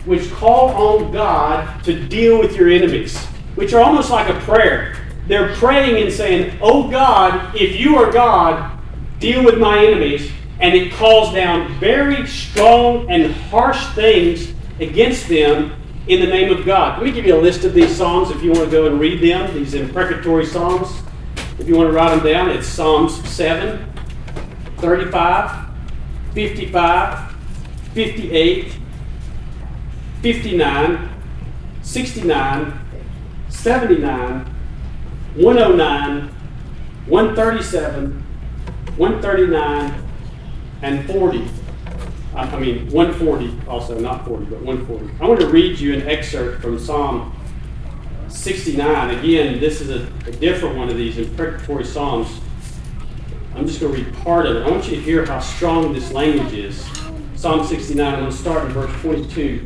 [0.06, 3.18] which call on God to deal with your enemies,
[3.56, 4.96] which are almost like a prayer.
[5.28, 8.80] They're praying and saying, Oh God, if you are God,
[9.20, 10.32] deal with my enemies.
[10.60, 15.74] And it calls down very strong and harsh things against them
[16.08, 17.00] in the name of God.
[17.00, 19.00] Let me give you a list of these Psalms if you want to go and
[19.00, 21.02] read them, these imprecatory Psalms.
[21.58, 23.92] If you want to write them down, it's Psalms 7,
[24.78, 25.70] 35,
[26.34, 27.36] 55,
[27.94, 28.81] 58,
[30.22, 31.10] 59,
[31.82, 32.80] 69,
[33.50, 34.56] 79,
[35.36, 36.28] 109,
[37.08, 38.24] 137,
[38.98, 40.04] 139,
[40.84, 41.48] and 40.
[42.36, 45.24] I mean, 140 also, not 40, but 140.
[45.24, 47.36] I want to read you an excerpt from Psalm
[48.30, 49.18] 69.
[49.18, 52.40] Again, this is a, a different one of these imprecatory Psalms.
[53.56, 54.66] I'm just going to read part of it.
[54.66, 56.86] I want you to hear how strong this language is.
[57.36, 59.66] Psalm 69, I'm going to start in verse 22.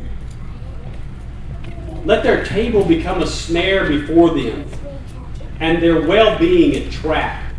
[2.06, 4.64] Let their table become a snare before them,
[5.58, 7.52] and their well being a trap.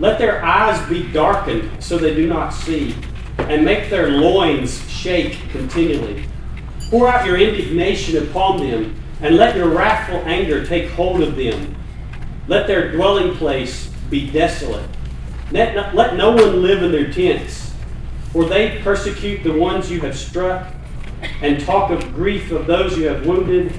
[0.00, 2.96] Let their eyes be darkened so they do not see,
[3.36, 6.24] and make their loins shake continually.
[6.88, 11.76] Pour out your indignation upon them and let your wrathful anger take hold of them.
[12.48, 14.88] Let their dwelling place be desolate.
[15.50, 17.74] Let no, let no one live in their tents,
[18.32, 20.73] for they persecute the ones you have struck,
[21.42, 23.72] and talk of grief of those you have wounded.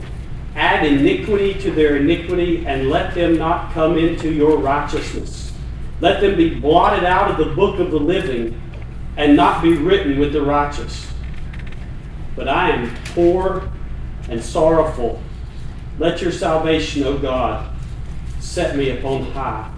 [0.55, 5.51] Add iniquity to their iniquity, and let them not come into your righteousness.
[5.99, 8.61] Let them be blotted out of the book of the living,
[9.17, 11.07] and not be written with the righteous.
[12.35, 13.69] But I am poor
[14.29, 15.21] and sorrowful
[15.97, 17.73] let your salvation, O God,
[18.39, 19.71] set me upon high.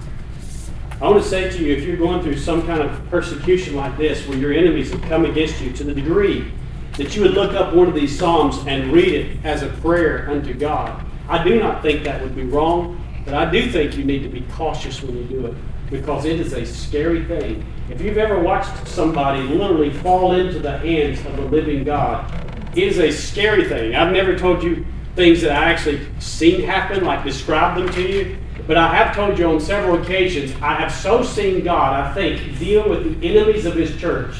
[1.00, 3.96] I want to say to you, if you're going through some kind of persecution like
[3.98, 6.52] this, where your enemies have come against you to the degree
[6.98, 10.30] that you would look up one of these Psalms and read it as a prayer
[10.30, 14.04] unto God, I do not think that would be wrong, but I do think you
[14.04, 15.56] need to be cautious when you do it
[15.90, 17.66] because it is a scary thing.
[17.90, 22.30] If you've ever watched somebody literally fall into the hands of the living God,
[22.76, 23.96] it is a scary thing.
[23.96, 28.38] I've never told you things that I actually seen happen, like describe them to you.
[28.66, 32.60] But I have told you on several occasions, I have so seen God, I think,
[32.60, 34.36] deal with the enemies of His church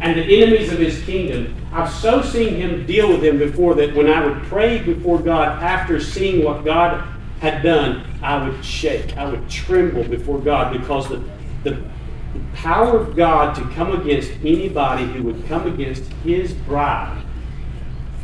[0.00, 1.54] and the enemies of His kingdom.
[1.72, 5.62] I've so seen Him deal with them before that when I would pray before God
[5.62, 7.06] after seeing what God
[7.40, 9.16] had done, I would shake.
[9.16, 11.18] I would tremble before God because the,
[11.64, 17.22] the, the power of God to come against anybody who would come against His bride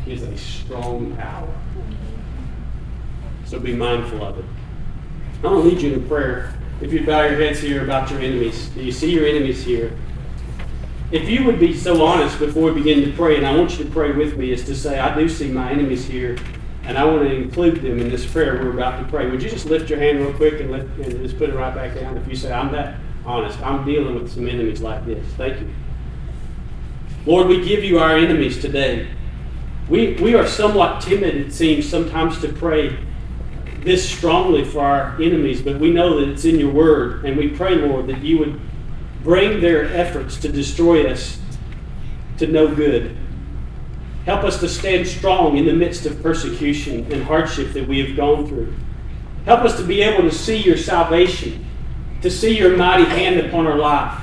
[0.07, 1.53] is a strong power.
[3.45, 4.45] So be mindful of it.
[5.43, 6.53] I want to lead you in prayer.
[6.81, 8.69] if you bow your heads here about your enemies.
[8.69, 9.95] Do you see your enemies here?
[11.09, 13.85] If you would be so honest before we begin to pray, and I want you
[13.85, 16.37] to pray with me, is to say, I do see my enemies here,
[16.83, 19.29] and I want to include them in this prayer we're about to pray.
[19.29, 21.73] Would you just lift your hand real quick and, lift, and just put it right
[21.73, 22.17] back down?
[22.17, 25.25] If you say, I'm that honest, I'm dealing with some enemies like this.
[25.35, 25.69] Thank you.
[27.25, 29.07] Lord, we give you our enemies today.
[29.89, 32.97] We, we are somewhat timid, it seems, sometimes to pray
[33.79, 37.47] this strongly for our enemies, but we know that it's in your word, and we
[37.47, 38.59] pray, Lord, that you would
[39.23, 41.39] bring their efforts to destroy us
[42.37, 43.17] to no good.
[44.25, 48.15] Help us to stand strong in the midst of persecution and hardship that we have
[48.17, 48.73] gone through.
[49.45, 51.65] Help us to be able to see your salvation,
[52.21, 54.21] to see your mighty hand upon our life.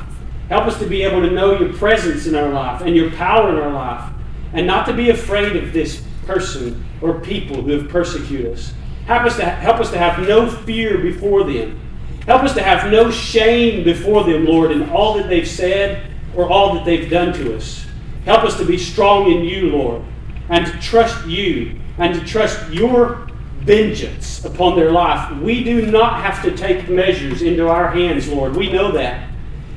[0.50, 3.48] Help us to be able to know your presence in our life and your power
[3.48, 4.12] in our life,
[4.52, 8.74] and not to be afraid of this person or people who have persecuted us.
[9.06, 11.80] Help us to, help us to have no fear before them.
[12.26, 16.48] Help us to have no shame before them, Lord, in all that they've said or
[16.48, 17.86] all that they've done to us.
[18.24, 20.02] Help us to be strong in you, Lord,
[20.48, 23.28] and to trust you and to trust your
[23.60, 25.30] vengeance upon their life.
[25.40, 28.56] We do not have to take measures into our hands, Lord.
[28.56, 29.30] We know that.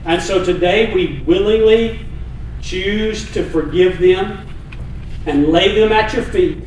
[0.05, 1.99] And so today we willingly
[2.61, 4.47] choose to forgive them
[5.25, 6.63] and lay them at your feet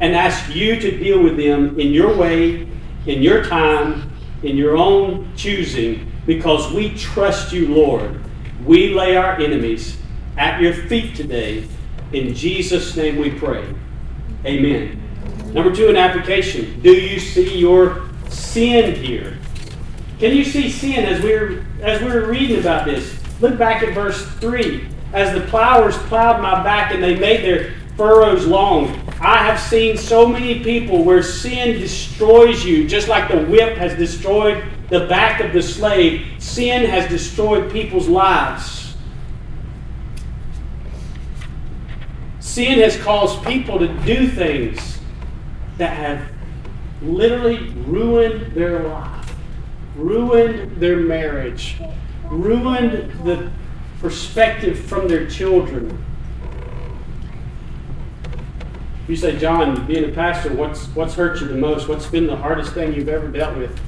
[0.00, 2.68] and ask you to deal with them in your way,
[3.06, 4.05] in your time,
[4.46, 8.20] in your own choosing, because we trust you, Lord.
[8.64, 9.98] We lay our enemies
[10.36, 11.66] at your feet today.
[12.12, 13.66] In Jesus' name we pray.
[14.44, 15.02] Amen.
[15.52, 16.80] Number two, an application.
[16.80, 19.36] Do you see your sin here?
[20.18, 23.16] Can you see sin as we are as we were reading about this?
[23.40, 24.88] Look back at verse 3.
[25.12, 28.88] As the plowers plowed my back and they made their furrows long.
[29.20, 33.96] I have seen so many people where sin destroys you, just like the whip has
[33.96, 36.26] destroyed the back of the slave.
[36.38, 38.94] Sin has destroyed people's lives.
[42.40, 44.98] Sin has caused people to do things
[45.78, 46.30] that have
[47.02, 49.34] literally ruined their life,
[49.96, 51.76] ruined their marriage,
[52.30, 53.50] ruined the
[54.00, 56.02] perspective from their children
[59.08, 61.88] you say, John, being a pastor, what's, what's hurt you the most?
[61.88, 63.78] What's been the hardest thing you've ever dealt with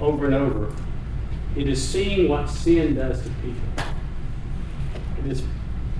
[0.00, 0.72] over and over?
[1.56, 3.84] It is seeing what sin does to people.
[5.18, 5.42] It is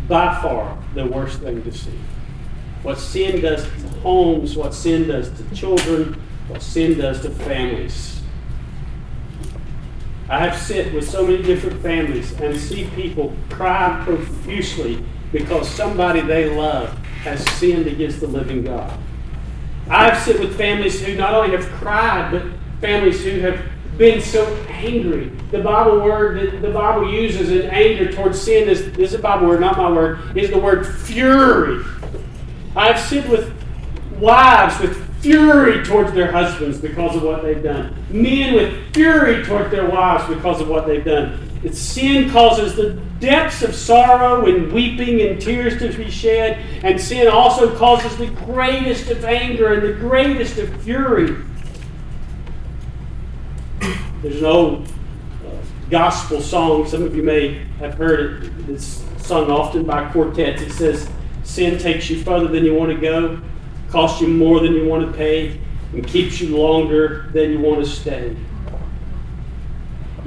[0.08, 1.98] by far the worst thing to see.
[2.82, 8.22] What sin does to homes, what sin does to children, what sin does to families.
[10.30, 16.20] I have sit with so many different families and see people cry profusely because somebody
[16.20, 18.98] they love has sinned against the living God.
[19.90, 22.42] I've sit with families who not only have cried, but
[22.80, 23.60] families who have
[23.96, 25.30] been so angry.
[25.50, 29.48] The Bible word that the Bible uses in anger towards sin is, is a Bible
[29.48, 31.84] word, not my word, is the word fury.
[32.76, 33.52] I've sit with
[34.18, 37.94] wives with fury towards their husbands because of what they've done.
[38.10, 41.47] Men with fury towards their wives because of what they've done.
[41.62, 47.00] It's sin causes the depths of sorrow and weeping and tears to be shed, and
[47.00, 51.36] sin also causes the greatest of anger and the greatest of fury.
[54.22, 55.50] There's an old uh,
[55.90, 58.52] gospel song, some of you may have heard it.
[58.68, 60.62] It's sung often by quartets.
[60.62, 61.08] It says,
[61.44, 63.40] Sin takes you further than you want to go,
[63.90, 65.58] costs you more than you want to pay,
[65.92, 68.36] and keeps you longer than you want to stay.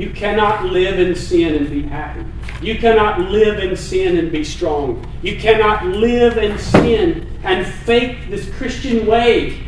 [0.01, 2.25] You cannot live in sin and be happy.
[2.59, 5.07] You cannot live in sin and be strong.
[5.21, 9.59] You cannot live in sin and fake this Christian way.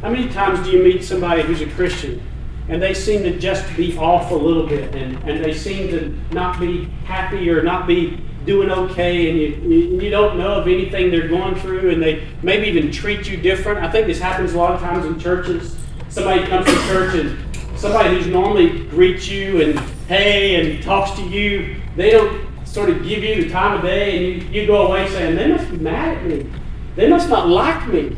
[0.00, 2.20] How many times do you meet somebody who's a Christian
[2.68, 6.08] and they seem to just be off a little bit and, and they seem to
[6.32, 11.12] not be happy or not be doing okay and you, you don't know of anything
[11.12, 13.84] they're going through and they maybe even treat you different?
[13.84, 15.76] I think this happens a lot of times in churches.
[16.08, 17.43] Somebody comes to church and
[17.76, 23.02] somebody who's normally greets you and hey and talks to you, they don't sort of
[23.04, 25.76] give you the time of day and you, you go away saying, they must be
[25.78, 26.50] mad at me.
[26.96, 28.16] They must not like me.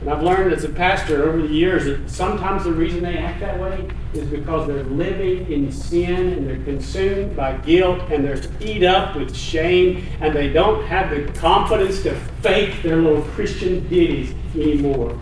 [0.00, 3.40] And I've learned as a pastor over the years that sometimes the reason they act
[3.40, 8.40] that way is because they're living in sin and they're consumed by guilt and they're
[8.60, 13.88] eat up with shame and they don't have the confidence to fake their little Christian
[13.88, 15.18] ditties anymore.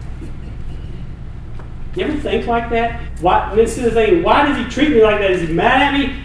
[1.96, 3.00] You ever think like that?
[3.20, 5.30] Why, instead of thinking, why does he treat me like that?
[5.30, 6.22] Is he mad at me?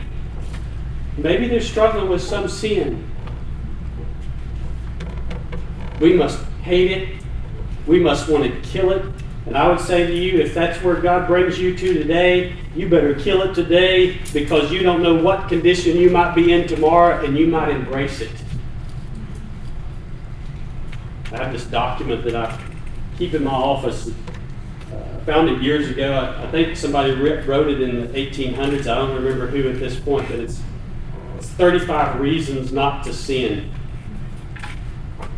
[1.17, 3.09] Maybe they're struggling with some sin.
[6.01, 7.24] We must hate it.
[7.88, 9.05] We must want to kill it.
[9.45, 12.89] And I would say to you, if that's where God brings you to today, you
[12.89, 17.24] better kill it today because you don't know what condition you might be in tomorrow
[17.24, 18.32] and you might embrace it.
[21.32, 22.61] I have this document that I
[23.17, 24.11] keep in my office.
[25.26, 26.13] Found it years ago.
[26.13, 28.82] I, I, think somebody wrote it in the 1800s.
[28.82, 30.61] I don't remember who at this point, but it's,
[31.38, 33.72] it's 35 reasons not to sin.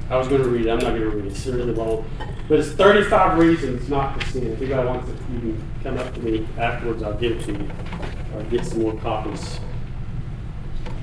[0.09, 0.69] I was going to read it.
[0.69, 1.31] I'm not going to read it.
[1.31, 2.09] It's really long.
[2.47, 4.51] But it's 35 reasons not to sin.
[4.51, 7.03] If anybody wants it, you can come up to me afterwards.
[7.03, 7.69] I'll give it to you.
[8.36, 9.59] Or get some more copies.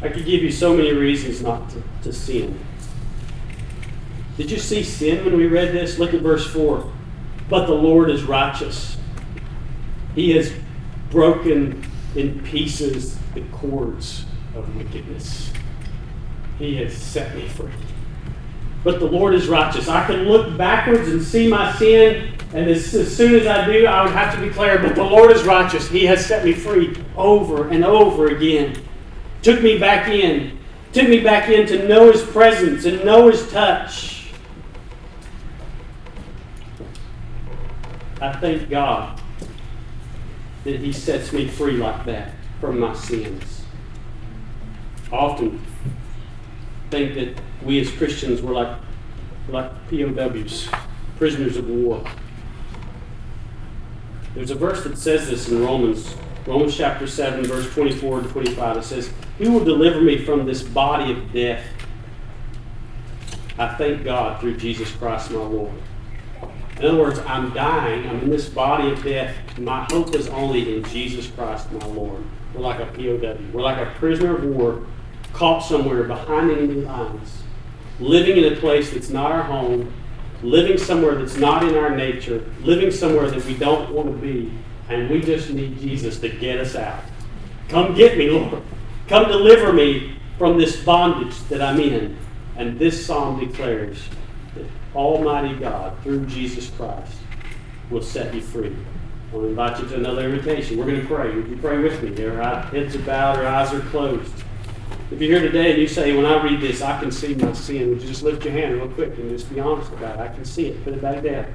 [0.03, 2.59] I could give you so many reasons not to, to sin.
[4.37, 5.99] Did you see sin when we read this?
[5.99, 6.91] Look at verse 4.
[7.51, 8.97] But the Lord is righteous.
[10.15, 10.53] He has
[11.11, 11.85] broken
[12.15, 14.25] in pieces the cords
[14.55, 15.53] of wickedness.
[16.59, 17.71] He has set me free
[18.83, 19.89] but the Lord is righteous.
[19.89, 23.87] I can look backwards and see my sin, and as, as, soon as I do,
[23.87, 25.89] I would have to declare, but the Lord is righteous.
[25.89, 28.83] He has set me free over and over again.
[29.43, 30.59] Took me back in.
[30.93, 34.10] Took me back in to know His presence and know His touch.
[38.21, 39.21] I thank God
[40.65, 43.63] that He sets me free like that from my sins.
[45.11, 45.61] I often
[46.91, 48.79] think that we as Christians were like,
[49.49, 50.69] like POWs,
[51.17, 52.05] prisoners of war.
[54.35, 56.15] There's a verse that says this in Romans,
[56.47, 58.77] Romans chapter 7, verse 24 and 25.
[58.77, 61.65] It says, Who will deliver me from this body of death?
[63.59, 65.73] I thank God through Jesus Christ my Lord.
[66.81, 68.09] In other words, I'm dying.
[68.09, 69.37] I'm in this body of death.
[69.59, 72.25] My hope is only in Jesus Christ my Lord.
[72.55, 73.39] We're like a POW.
[73.53, 74.87] We're like a prisoner of war
[75.35, 77.43] caught somewhere behind enemy lines
[78.01, 79.93] living in a place that's not our home,
[80.43, 84.51] living somewhere that's not in our nature, living somewhere that we don't want to be,
[84.89, 87.05] and we just need Jesus to get us out.
[87.69, 88.63] Come get me, Lord.
[89.07, 92.17] Come deliver me from this bondage that I'm in.
[92.57, 94.03] And this psalm declares
[94.95, 97.17] Almighty God, through Jesus Christ,
[97.91, 98.77] will set you free.
[99.33, 100.79] I want to invite you to another invitation.
[100.79, 101.33] We're going to pray.
[101.33, 102.15] You pray with me?
[102.15, 102.41] Here?
[102.41, 104.33] Our heads are bowed, our eyes are closed.
[105.11, 107.53] If you're here today and you say, when I read this, I can see my
[107.53, 110.23] sin, would you just lift your hand real quick and just be honest about it?
[110.23, 110.85] I can see it.
[110.85, 111.47] Put it back down.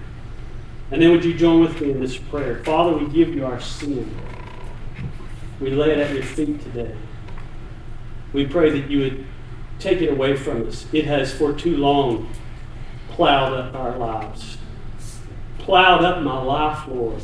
[0.92, 2.64] And then would you join with me in this prayer?
[2.64, 4.14] Father, we give you our sin.
[5.60, 6.96] We lay it at your feet today.
[8.34, 9.26] We pray that you would
[9.80, 10.86] take it away from us.
[10.92, 12.30] It has for too long
[13.16, 14.58] plowed up our lives,
[15.58, 17.22] plowed up my life, Lord,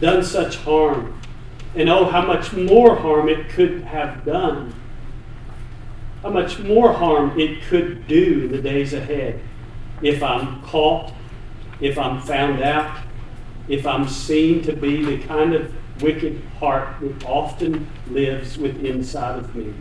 [0.00, 1.20] done such harm.
[1.74, 4.74] And oh, how much more harm it could have done
[6.22, 9.40] how much more harm it could do in the days ahead
[10.02, 11.12] if I'm caught,
[11.80, 13.04] if I'm found out,
[13.68, 19.38] if I'm seen to be the kind of wicked heart that often lives within inside
[19.38, 19.74] of me.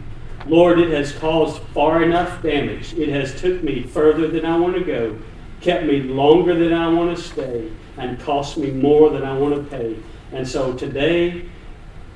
[0.45, 2.93] Lord, it has caused far enough damage.
[2.93, 5.19] It has took me further than I want to go,
[5.61, 9.55] kept me longer than I want to stay, and cost me more than I want
[9.55, 9.97] to pay.
[10.31, 11.49] And so today,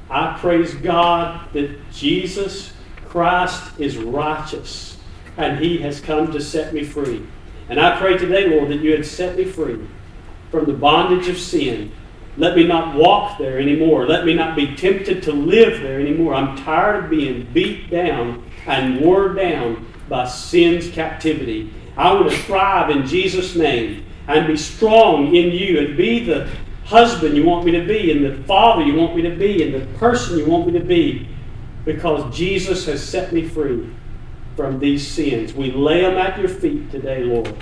[0.09, 2.73] I praise God that Jesus
[3.05, 4.97] Christ is righteous,
[5.37, 7.25] and he has come to set me free.
[7.69, 9.87] And I pray today, Lord, that you had set me free
[10.49, 11.91] from the bondage of sin.
[12.37, 14.07] Let me not walk there anymore.
[14.07, 16.33] Let me not be tempted to live there anymore.
[16.33, 21.73] I'm tired of being beat down and worn down by sin's captivity.
[21.97, 26.49] I want to thrive in Jesus' name and be strong in you and be the
[26.85, 29.73] husband you want me to be and the father you want me to be and
[29.73, 31.27] the person you want me to be
[31.85, 33.89] because Jesus has set me free
[34.55, 35.53] from these sins.
[35.53, 37.55] We lay them at your feet today, Lord,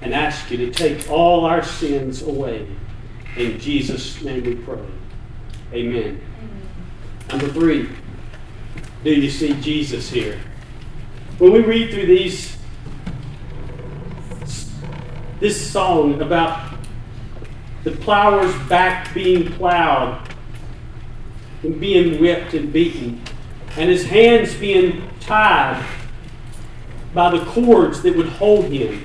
[0.00, 2.68] and ask you to take all our sins away.
[3.38, 4.80] In Jesus' name we pray.
[5.72, 6.20] Amen.
[6.20, 6.20] Amen.
[7.28, 7.88] Number three,
[9.04, 10.40] do you see Jesus here?
[11.38, 12.58] When we read through these,
[15.38, 16.74] this song about
[17.84, 20.20] the plower's back being plowed
[21.62, 23.22] and being whipped and beaten,
[23.76, 25.86] and his hands being tied
[27.14, 29.04] by the cords that would hold him.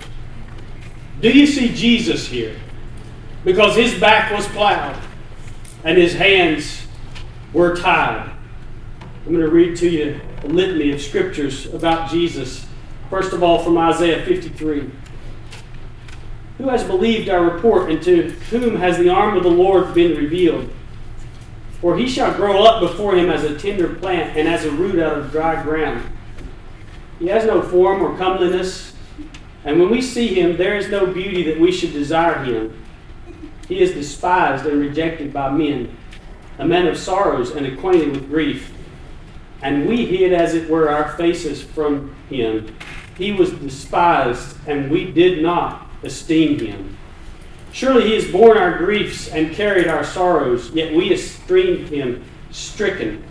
[1.21, 2.55] Do you see Jesus here?
[3.43, 4.97] Because his back was plowed
[5.83, 6.87] and his hands
[7.51, 8.31] were tied.
[9.25, 12.65] I'm going to read to you a litany of scriptures about Jesus.
[13.09, 14.89] First of all, from Isaiah 53.
[16.57, 20.15] Who has believed our report, and to whom has the arm of the Lord been
[20.15, 20.69] revealed?
[21.81, 24.99] For he shall grow up before him as a tender plant and as a root
[24.99, 26.03] out of dry ground.
[27.19, 28.93] He has no form or comeliness,
[29.65, 32.83] and when we see him, there is no beauty that we should desire him.
[33.73, 35.97] He is despised and rejected by men,
[36.59, 38.71] a man of sorrows and acquainted with grief.
[39.63, 42.75] And we hid, as it were, our faces from him.
[43.17, 46.95] He was despised, and we did not esteem him.
[47.71, 53.23] Surely he has borne our griefs and carried our sorrows, yet we esteemed him stricken,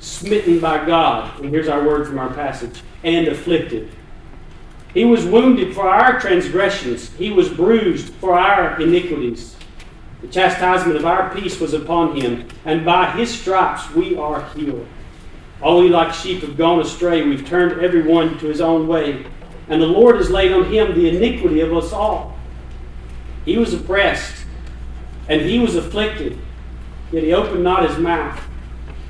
[0.00, 1.40] smitten by God.
[1.40, 3.90] And here's our word from our passage and afflicted.
[4.92, 9.54] He was wounded for our transgressions, he was bruised for our iniquities.
[10.20, 14.86] The chastisement of our peace was upon him, and by his stripes we are healed.
[15.62, 17.22] All we like sheep have gone astray.
[17.22, 19.26] We've turned every one to his own way.
[19.68, 22.36] And the Lord has laid on him the iniquity of us all.
[23.44, 24.44] He was oppressed,
[25.28, 26.38] and he was afflicted,
[27.12, 28.40] yet he opened not his mouth.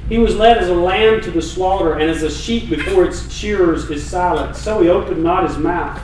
[0.08, 3.30] He was led as a lamb to the slaughter, and as a sheep before its
[3.32, 6.00] shearers is silent, so he opened not his mouth.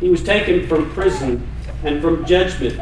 [0.00, 1.48] He was taken from prison
[1.82, 2.78] and from judgment.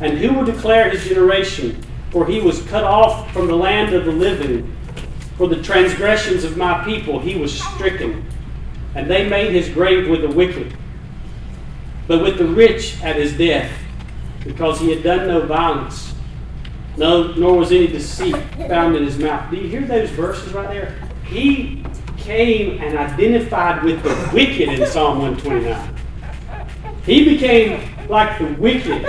[0.00, 1.82] And who will declare his generation?
[2.10, 4.76] For he was cut off from the land of the living.
[5.36, 8.24] For the transgressions of my people he was stricken,
[8.94, 10.74] and they made his grave with the wicked,
[12.06, 13.70] but with the rich at his death,
[14.44, 16.14] because he had done no violence,
[16.96, 18.36] no, nor was any deceit
[18.68, 19.50] found in his mouth.
[19.50, 20.94] Do you hear those verses right there?
[21.24, 21.84] He
[22.16, 25.94] came and identified with the wicked in Psalm 129.
[27.04, 29.06] He became like the wicked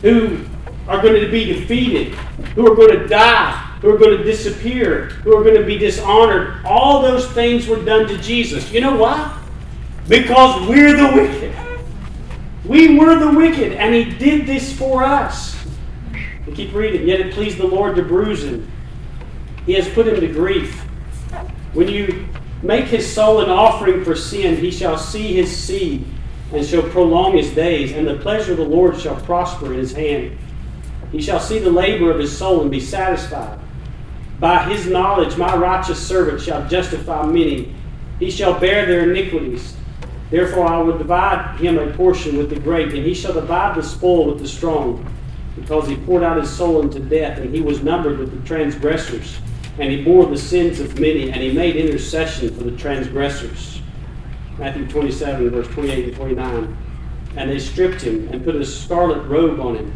[0.00, 0.44] who
[0.86, 2.14] are going to be defeated,
[2.54, 5.78] who are going to die, who are going to disappear, who are going to be
[5.78, 6.64] dishonored.
[6.64, 8.72] All those things were done to Jesus.
[8.72, 9.38] You know why?
[10.08, 11.54] Because we're the wicked.
[12.64, 15.56] We were the wicked, and He did this for us.
[16.46, 17.06] We keep reading.
[17.06, 18.70] Yet it pleased the Lord to bruise him.
[19.66, 20.80] He has put him to grief.
[21.74, 22.26] When you
[22.62, 26.06] make his soul an offering for sin, he shall see his seed
[26.52, 29.92] and shall prolong his days, and the pleasure of the Lord shall prosper in his
[29.92, 30.38] hand.
[31.12, 33.58] He shall see the labor of his soul and be satisfied.
[34.40, 37.74] By his knowledge, my righteous servant shall justify many.
[38.18, 39.76] He shall bear their iniquities.
[40.30, 43.82] Therefore, I will divide him a portion with the great, and he shall divide the
[43.82, 45.04] spoil with the strong,
[45.56, 49.38] because he poured out his soul unto death, and he was numbered with the transgressors.
[49.78, 53.77] And he bore the sins of many, and he made intercession for the transgressors.
[54.58, 56.76] Matthew 27, verse 28 and 29.
[57.36, 59.92] And they stripped him and put a scarlet robe on him.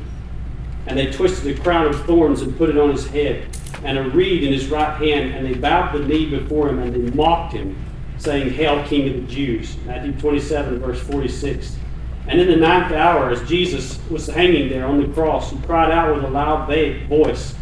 [0.87, 3.49] And they twisted a crown of thorns and put it on his head
[3.85, 6.95] and a reed in his right hand, and they bowed the knee before him, and
[6.95, 7.77] they mocked him,
[8.19, 9.77] saying, Hail, King of the Jews.
[9.87, 11.77] Matthew 27, verse 46.
[12.29, 15.91] And in the ninth hour, as Jesus was hanging there on the cross, he cried
[15.91, 16.69] out with a loud
[17.09, 17.55] voice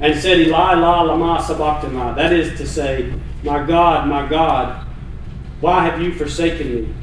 [0.00, 2.14] and said, Eli, Eli, lama sabachthani.
[2.16, 4.81] That is to say, My God, my God,
[5.62, 6.94] why have you forsaken me?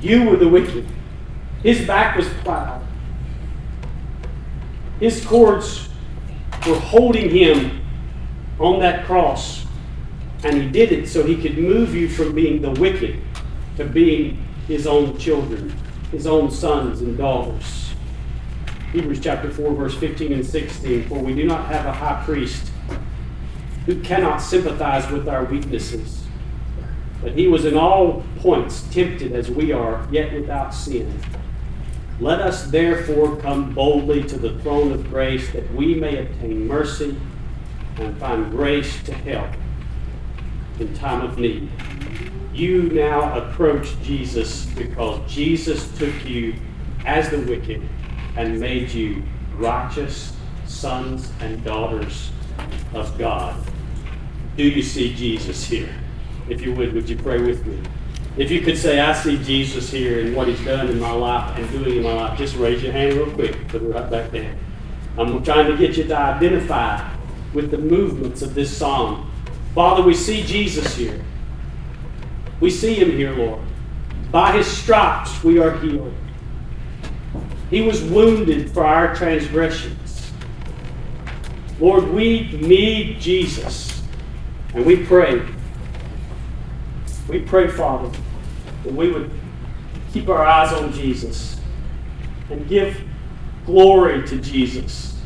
[0.00, 0.86] You were the wicked.
[1.64, 2.86] His back was plowed.
[5.00, 5.88] His cords
[6.68, 7.84] were holding him
[8.60, 9.66] on that cross.
[10.44, 13.20] And he did it so he could move you from being the wicked
[13.76, 14.36] to being
[14.68, 15.74] his own children,
[16.12, 17.92] his own sons and daughters.
[18.92, 22.70] Hebrews chapter 4, verse 15 and 16 For we do not have a high priest
[23.86, 26.24] who cannot sympathize with our weaknesses,
[27.22, 31.20] but he was in all points tempted as we are, yet without sin.
[32.20, 37.16] Let us therefore come boldly to the throne of grace that we may obtain mercy
[37.96, 39.50] and find grace to help
[40.78, 41.70] in time of need.
[42.52, 46.54] You now approach Jesus because Jesus took you
[47.04, 47.82] as the wicked
[48.36, 49.22] and made you
[49.56, 52.30] righteous sons and daughters
[52.92, 53.56] of God.
[54.56, 55.92] Do you see Jesus here?
[56.48, 57.80] If you would, would you pray with me?
[58.36, 61.56] If you could say, I see Jesus here and what he's done in my life
[61.58, 63.68] and doing in my life, just raise your hand real quick.
[63.68, 64.56] Put it right back there.
[65.16, 67.14] I'm trying to get you to identify
[67.52, 69.30] with the movements of this song.
[69.74, 71.20] Father, we see Jesus here.
[72.60, 73.60] We see him here, Lord.
[74.30, 76.14] By his stripes we are healed.
[77.70, 80.32] He was wounded for our transgressions.
[81.80, 84.02] Lord, we need Jesus.
[84.74, 85.46] And we pray.
[87.28, 88.10] We pray, Father,
[88.82, 89.30] that we would
[90.12, 91.60] keep our eyes on Jesus
[92.50, 93.00] and give
[93.64, 95.18] glory to Jesus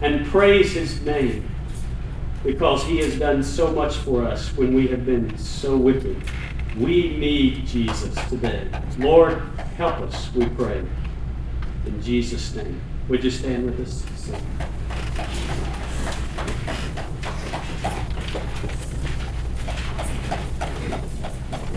[0.00, 1.48] and praise his name
[2.44, 6.22] because he has done so much for us when we have been so wicked.
[6.76, 8.68] We need Jesus today.
[8.98, 9.40] Lord,
[9.76, 10.84] help us, we pray.
[11.86, 12.80] In Jesus' name.
[13.08, 14.04] Would you stand with us?